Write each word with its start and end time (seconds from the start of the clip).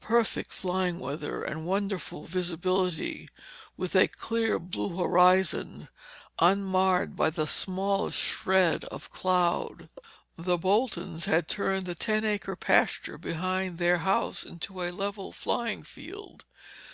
Perfect 0.00 0.54
flying 0.54 0.98
weather 1.00 1.42
and 1.42 1.66
wonderful 1.66 2.24
visibility 2.24 3.28
with 3.76 3.94
a 3.94 4.08
clear 4.08 4.58
blue 4.58 4.96
horizon 4.96 5.88
unmarred 6.38 7.14
by 7.14 7.28
the 7.28 7.46
smallest 7.46 8.16
shred 8.16 8.86
of 8.86 9.12
cloud. 9.12 9.90
The 10.38 10.56
Boltons 10.56 11.26
had 11.26 11.46
turned 11.46 11.84
the 11.84 11.94
ten 11.94 12.24
acre 12.24 12.56
pasture 12.56 13.18
behind 13.18 13.76
their 13.76 13.98
house 13.98 14.44
into 14.44 14.80
a 14.82 14.88
level 14.90 15.30
flying 15.30 15.82
field. 15.82 16.46